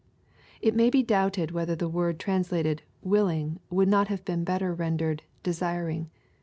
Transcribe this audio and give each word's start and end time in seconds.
']It 0.63 0.75
may 0.75 0.89
be 0.89 1.03
doubted 1.03 1.51
whether 1.51 1.75
the 1.75 1.87
word 1.87 2.19
translated" 2.19 2.81
willing/' 3.05 3.59
would 3.69 3.87
not 3.87 4.07
hive 4.07 4.25
been 4.25 4.43
better 4.43 4.73
rendered 4.73 5.21
"desiring." 5.43 6.09